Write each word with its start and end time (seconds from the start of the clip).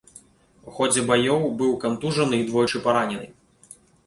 У 0.71 0.71
ходзе 0.77 1.03
баёў 1.11 1.45
быў 1.59 1.75
кантужаны 1.85 2.35
і 2.41 2.47
двойчы 2.49 2.77
паранены. 2.89 3.29